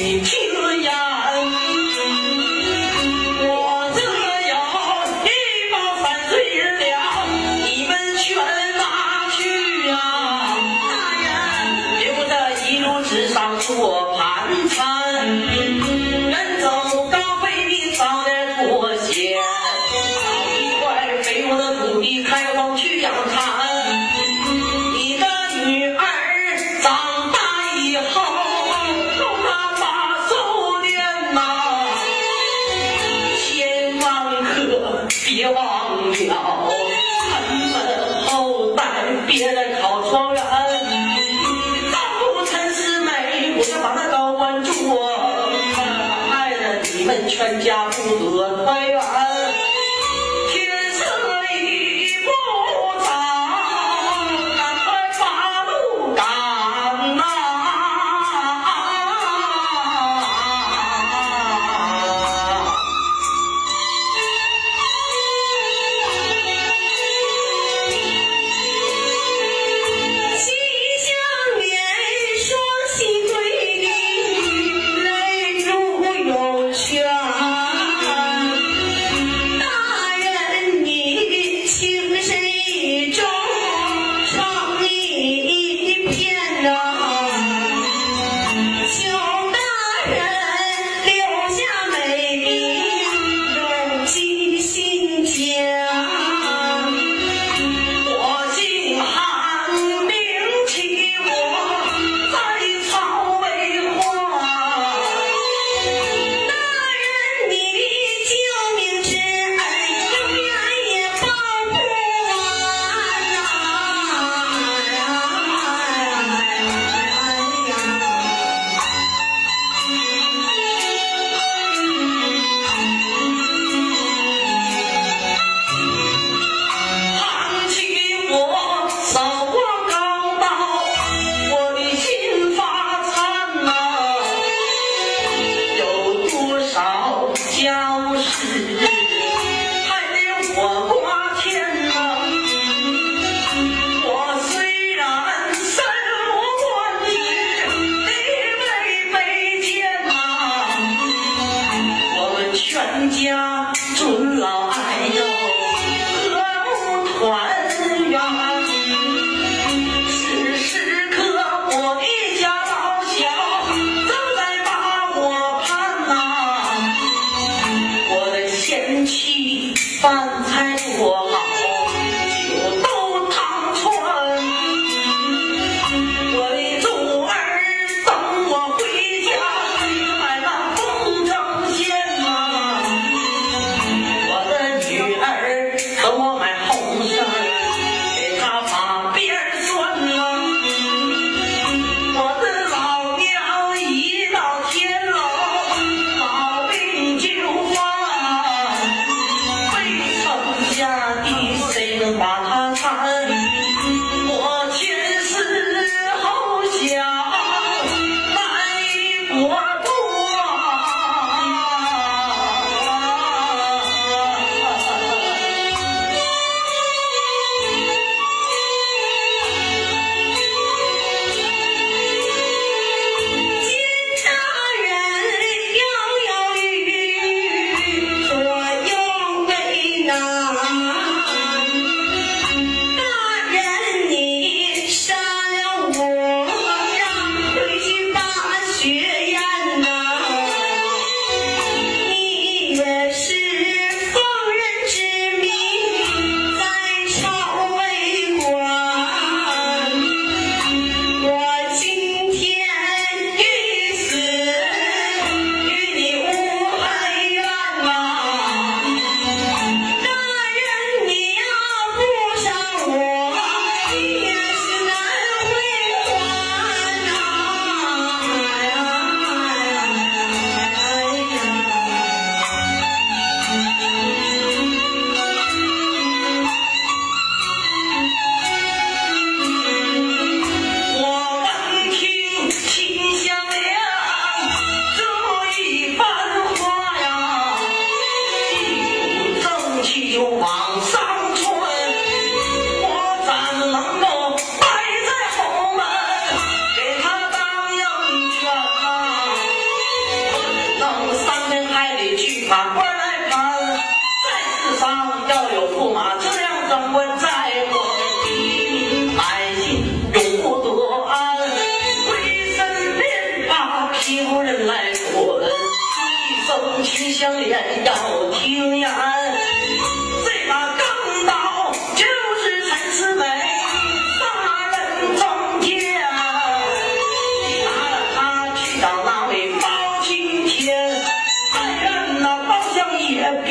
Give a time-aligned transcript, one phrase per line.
[0.00, 0.39] You.
[36.12, 36.59] 不了啊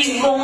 [0.10, 0.44] 爷秉公